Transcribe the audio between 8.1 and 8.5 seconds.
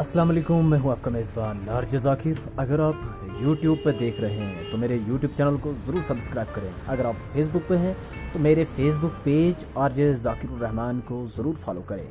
تو